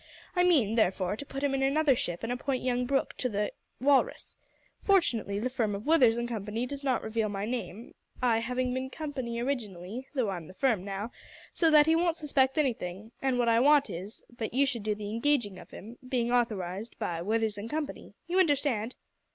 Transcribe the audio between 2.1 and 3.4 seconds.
and appoint young Brooke to